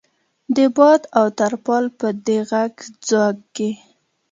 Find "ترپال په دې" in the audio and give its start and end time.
1.39-2.37